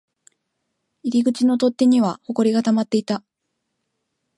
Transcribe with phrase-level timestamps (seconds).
[1.03, 3.21] 入り口の取っ手には埃が溜まっていた